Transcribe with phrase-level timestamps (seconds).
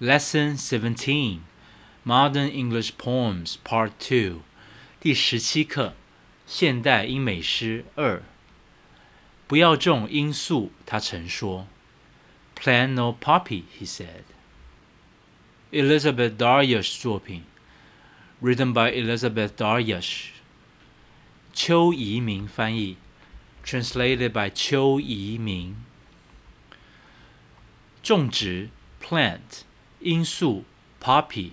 [0.00, 1.40] Lesson 17
[2.04, 4.42] Modern English Poems Part Two,
[5.00, 5.94] 第十七课，
[6.46, 8.22] 现代英美诗二。
[9.48, 11.66] 不要种罂粟，他曾说。
[12.54, 14.22] Plant no poppy, he said.
[15.72, 17.42] Elisabeth Daryush 作品
[18.40, 20.28] ，written by Elisabeth Daryush。
[21.52, 22.96] 邱宜明翻译
[23.64, 25.74] ，translated by 邱宜明。
[28.00, 28.70] 种植
[29.02, 29.64] plant。
[30.00, 30.64] 罂粟
[31.02, 31.52] ，poppy，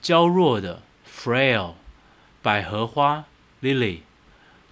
[0.00, 1.74] 娇弱的，frail，
[2.42, 3.24] 百合花
[3.62, 4.00] ，lily，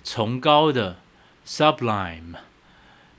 [0.04, 0.98] 崇高的。
[1.46, 2.34] sublime，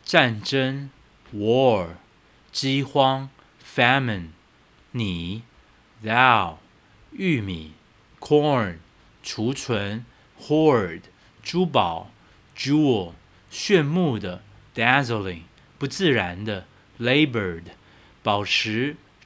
[0.04, 0.90] 战争
[1.34, 1.92] ，war，
[2.52, 3.30] 饥荒
[3.64, 4.32] ，famine，
[4.92, 5.44] 你
[6.04, 6.58] ，thou，
[7.12, 7.72] 玉米
[8.20, 8.80] ，corn，
[9.24, 10.06] 储存
[10.42, 11.04] ，hoard，
[11.42, 12.12] 珠宝
[12.54, 13.14] ，jewel，
[13.50, 14.42] 炫目的
[14.76, 15.44] ，dazzling，
[15.78, 16.66] 不自然的
[17.00, 17.64] ，labored，
[18.22, 18.98] 宝石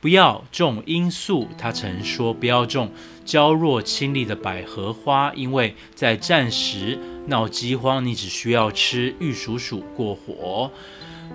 [0.00, 2.90] 不要种罂粟，他曾说不要种
[3.24, 10.70] 娇弱清丽的百合花，因为在战时闹饥荒，你只需要吃玉蜀黍过活。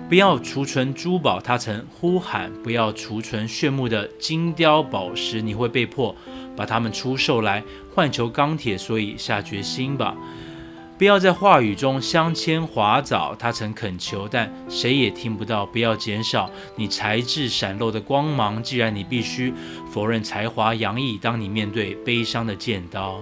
[0.08, 6.16] 不要储存珠宝，他曾呼喊；不要储存炫目的金雕宝石，你会被迫
[6.56, 7.62] 把它们出售来
[7.94, 8.78] 换求钢铁。
[8.78, 10.16] 所以下决心吧！
[11.02, 15.66] 不要在话语中香铅滑藻，他曾恳求，但谁也听不到。
[15.66, 19.52] 不要减少你才智闪露的光芒，既然你必须
[19.90, 23.20] 否认才华洋溢，当你面对悲伤的剑刀。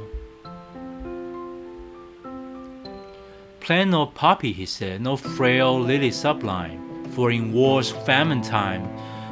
[3.65, 6.77] ，plan no poppy, he said, no frail lily sublime,
[7.17, 8.83] for in war's famine time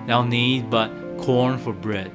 [0.06, 0.88] thou need but
[1.18, 2.08] corn for bread.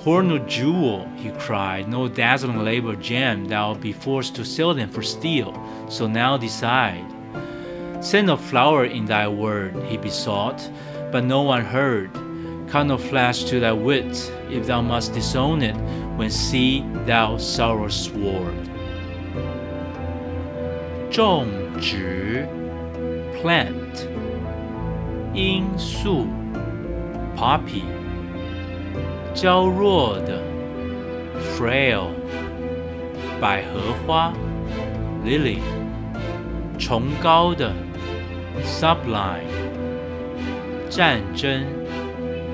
[0.00, 5.02] Horn jewel, he cried, no dazzling labor gem, Thou be forced to sell them for
[5.02, 5.52] steel,
[5.90, 7.04] so now decide.
[8.00, 10.70] Send a flower in thy word, he besought,
[11.12, 12.10] but no one heard.
[12.68, 15.76] Cut no flash to thy wit, if thou must disown it,
[16.16, 18.70] when see thou sorrow sword.
[21.10, 22.46] Zhong zhi,
[23.42, 24.08] plant.
[25.32, 26.26] 罂粟
[27.36, 27.99] poppy
[29.34, 30.42] 娇弱的
[31.56, 32.08] ，frail，
[33.40, 34.32] 百合花
[35.24, 35.58] ，lily，
[36.78, 37.72] 崇高的
[38.64, 39.46] ，sublime，
[40.88, 41.62] 战争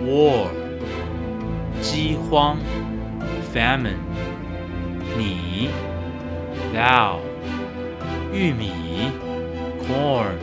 [0.04, 0.48] ，war，
[1.80, 2.58] 饥荒
[3.52, 3.96] ，famine，
[5.16, 5.70] 你
[6.74, 7.16] ，thou。
[8.32, 8.70] 玉米
[9.80, 10.36] ，corn，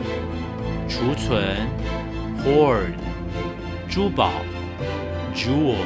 [0.88, 1.44] 储存
[2.42, 2.94] ，hoard，
[3.88, 4.32] 珠宝
[5.32, 5.76] ，jewel，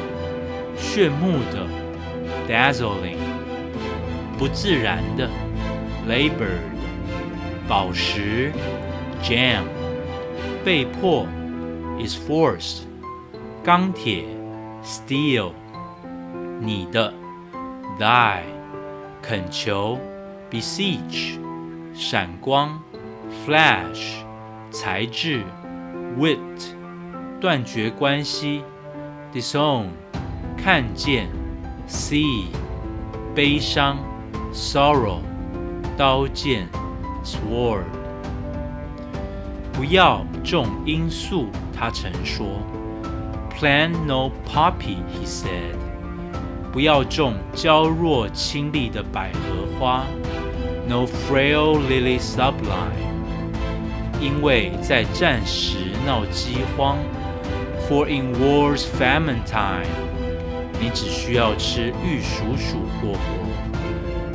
[0.78, 1.66] 炫目的，
[2.48, 3.16] dazzling，
[4.38, 5.28] 不自然的，
[6.08, 6.60] labored，
[7.68, 8.52] 宝石，
[9.22, 9.62] gem，
[10.64, 11.26] 被迫，
[11.98, 12.82] is forced，
[13.62, 14.24] 钢铁，
[14.84, 15.52] steel，
[16.60, 17.12] 你的，
[17.98, 18.40] thy，
[19.22, 19.98] 恳求，
[20.50, 21.38] beseech。
[21.96, 22.82] 闪光，
[23.46, 24.16] flash，
[24.72, 25.44] 材质，
[26.18, 26.38] wit，
[27.40, 28.64] 断绝关系，
[29.32, 29.86] disown，
[30.58, 31.28] 看见，
[31.88, 32.46] see，
[33.34, 33.98] 悲伤，
[34.52, 35.18] sorrow，
[35.96, 36.68] 刀剑，
[37.24, 37.84] sword。
[39.72, 42.46] 不要种罂粟，他曾说。
[43.58, 45.76] Plant no poppy，he said。
[46.72, 50.04] 不要种娇弱清丽的百合花。
[50.86, 52.92] No frail lily sublime，
[54.20, 56.98] 因为在战时闹饥荒。
[57.88, 59.86] For in war's famine time，
[60.80, 63.18] 你只需要吃玉蜀黍过活。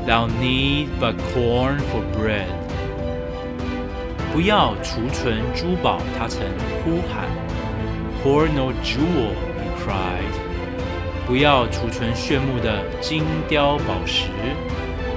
[0.07, 2.47] Thou need but corn for bread。
[4.31, 6.41] 不要储存珠宝，他曾
[6.83, 7.27] 呼喊。
[8.23, 10.33] Hoard no jewel，he cried。
[11.27, 14.25] 不要储存炫目的金雕宝石。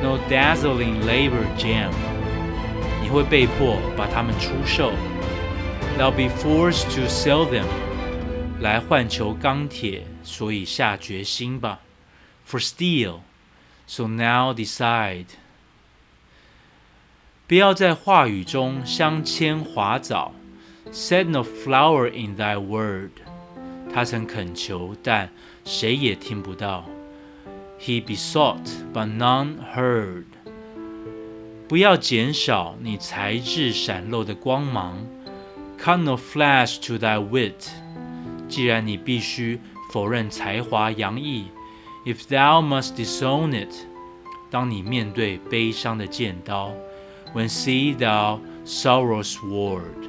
[0.02, 1.90] No dazzling labor gem，
[3.02, 4.92] 你会被迫把它们出售。
[5.98, 7.64] They'll be forced to sell them，
[8.60, 11.80] 来换求钢铁， 所以下决心吧。
[12.48, 15.26] For steel，so now decide。
[17.46, 20.32] 不要在话语中镶嵌华藻。
[20.90, 23.12] Set no flower in thy word，
[23.94, 25.30] 他曾恳求，但
[25.64, 26.84] 谁也听不到。
[27.78, 30.24] He besought, but none heard.
[31.68, 35.06] 不要减少你才智闪露的光芒。
[35.78, 37.70] Cut no flash to thy wit.
[38.48, 39.60] 既然你必须
[39.91, 41.47] 否认才华洋溢
[42.05, 43.73] ，If thou must disown it.
[44.49, 46.71] 当你面对悲伤的剑刀
[47.33, 50.06] ，When see thou sorrow's word